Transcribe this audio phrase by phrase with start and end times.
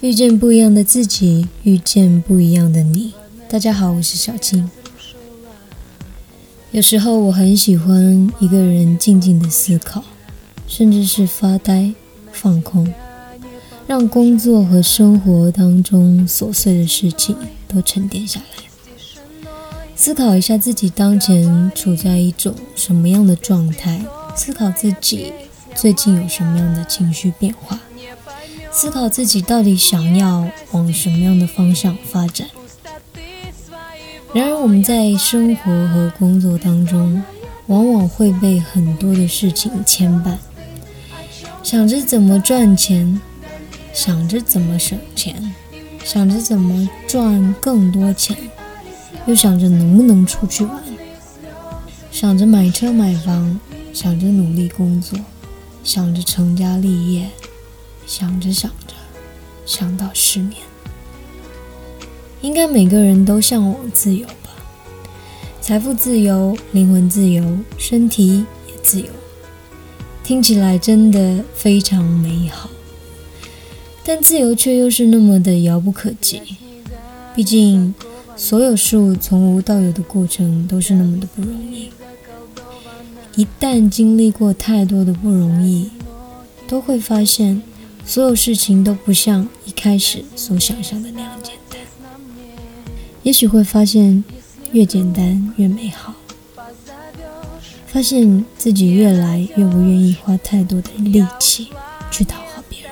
[0.00, 3.12] 遇见不一样的自己，遇见不一样的你。
[3.50, 4.70] 大家好，我是小青。
[6.70, 10.02] 有时候我很喜欢一个人静静的思考，
[10.66, 11.92] 甚至是发呆、
[12.32, 12.90] 放空，
[13.86, 17.36] 让工作和生活当中琐碎的事情
[17.68, 19.50] 都沉淀下来，
[19.94, 24.02] 思考一下自己当前处在一种什么样的状态，
[24.34, 25.34] 思考自己
[25.74, 27.78] 最近有什么样的情绪变化。
[28.72, 32.48] 思考自己到底想要往什么样的方向发展。
[34.32, 37.22] 然而，我们在生活和工作当中，
[37.66, 40.36] 往往会被很多的事情牵绊，
[41.64, 43.20] 想着怎么赚钱，
[43.92, 45.52] 想着怎么省钱，
[46.04, 48.36] 想着怎么赚更多钱，
[49.26, 50.80] 又想着能不能出去玩，
[52.12, 53.58] 想着买车买房，
[53.92, 55.18] 想着努力工作，
[55.82, 57.28] 想着成家立业。
[58.06, 58.94] 想着想着，
[59.64, 60.60] 想到失眠。
[62.42, 64.50] 应该每个人都向往自由吧？
[65.60, 67.44] 财富自由，灵魂自由，
[67.76, 69.06] 身体也自由。
[70.24, 72.70] 听起来真的非常美好，
[74.04, 76.40] 但自由却又是那么的遥不可及。
[77.34, 77.94] 毕竟，
[78.36, 81.90] 所有事物从无到有的过程都是那么的不容易。
[83.36, 85.90] 一旦经历过太多的不容易，
[86.66, 87.62] 都会发现。
[88.04, 91.78] 所有事情都不像一开始所想象的那样简单，
[93.22, 94.24] 也许会发现
[94.72, 96.14] 越简单越美好，
[97.86, 101.68] 发现自己越来越不愿意花太多的力气
[102.10, 102.90] 去讨好别人，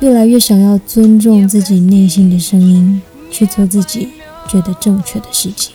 [0.00, 3.00] 越来越想要尊重自己内心的声音，
[3.30, 4.08] 去做自己
[4.48, 5.74] 觉得正确的事情。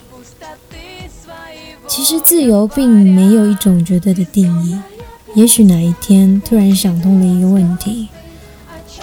[1.88, 4.78] 其实自由并没有一种绝对的定义。
[5.35, 8.07] 也许哪一天突然想通了一个问题，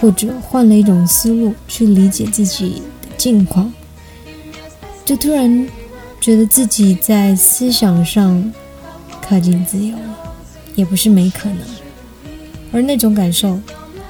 [0.01, 3.71] 或者换了一种思路去理解自己的境况，
[5.05, 5.69] 就突然
[6.23, 8.51] 觉得自己在思想上
[9.21, 10.35] 靠近自由了，
[10.75, 11.59] 也不是没可能。
[12.73, 13.61] 而那种感受，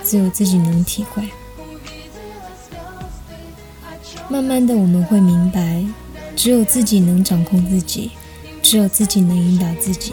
[0.04, 1.24] 只有自己能体会。
[4.28, 5.84] 慢慢的，我们会明白，
[6.36, 8.12] 只有自己能掌控自己，
[8.62, 10.12] 只有自己能引导自己。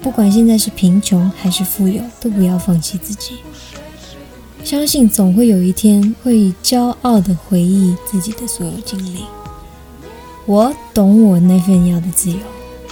[0.00, 3.38] 不管现在是贫穷还是富有，都不要放弃自己。
[4.64, 9.24] 相信总会有一天，会以骄傲的回忆自己的所有经历。
[10.46, 12.38] 我懂我那份要的自由，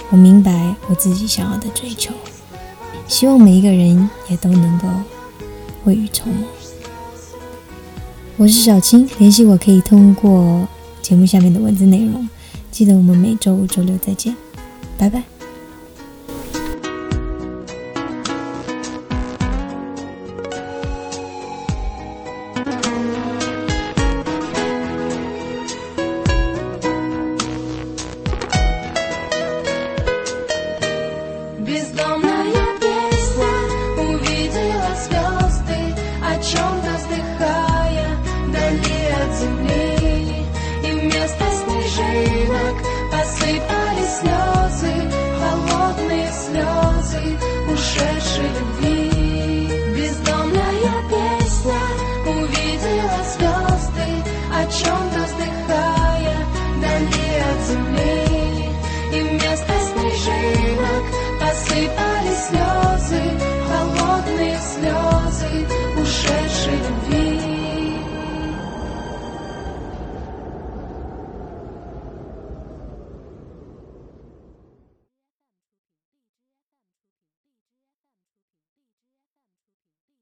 [0.09, 2.13] 我明白我自己想要的追求。
[3.07, 4.87] 希望每一个人也都能够
[5.85, 6.47] 未雨绸缪。
[8.37, 10.67] 我是小青，联系我可以通过
[11.01, 12.27] 节目下面的文字内容。
[12.69, 14.35] 记得我们每周五、周六再见，
[14.97, 15.36] 拜拜。
[31.77, 32.36] wisdom.